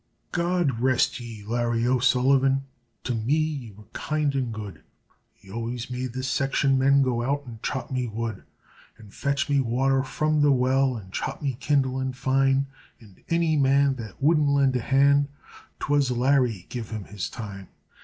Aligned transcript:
God 0.31 0.79
rest 0.79 1.19
ye, 1.19 1.43
Larry 1.43 1.85
O'Sullivan, 1.85 2.63
to 3.03 3.13
me 3.13 3.35
ye 3.35 3.71
were 3.71 3.85
kind 3.93 4.33
and 4.33 4.51
good; 4.51 4.81
Ye 5.39 5.51
always 5.51 5.91
made 5.91 6.13
the 6.13 6.23
section 6.23 6.75
men 6.79 7.03
go 7.03 7.21
out 7.21 7.45
and 7.45 7.61
chop 7.61 7.91
me 7.91 8.07
wood; 8.07 8.41
An' 8.97 9.11
fetch 9.11 9.47
me 9.47 9.59
wather 9.59 10.01
from 10.01 10.41
the 10.41 10.51
well 10.51 10.97
an' 10.97 11.11
chop 11.11 11.43
me 11.43 11.53
kindlin' 11.59 12.13
fine; 12.13 12.65
And 12.99 13.21
any 13.29 13.55
man 13.57 13.93
that 13.97 14.19
wouldn't 14.19 14.47
lind 14.47 14.75
a 14.75 14.79
hand, 14.81 15.27
'twas 15.79 16.09
Larry 16.09 16.65
give 16.69 16.89
him 16.89 17.03
his 17.03 17.29
Time. 17.29 17.67